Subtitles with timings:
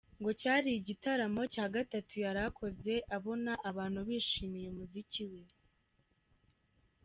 [0.19, 5.41] Ngo cyari igitaramo cya gatatu yari akoze abona abantu bishimiye umuziki we.